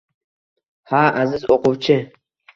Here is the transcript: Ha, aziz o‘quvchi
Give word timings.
Ha, 0.95 1.03
aziz 1.25 1.47
o‘quvchi 1.59 2.01